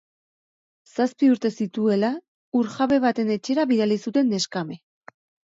Zazpi 0.91 1.29
urte 1.33 1.51
zituela, 1.65 2.09
lur-jabe 2.59 2.99
baten 3.05 3.31
etxera 3.37 3.67
bidali 3.75 4.01
zuten 4.09 4.35
neskame. 4.35 4.81